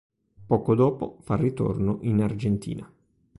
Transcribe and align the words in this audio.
Poco 0.47 0.73
dopo 0.73 1.17
fa 1.21 1.35
ritorno 1.35 1.99
in 2.01 2.21
Argentina. 2.23 2.91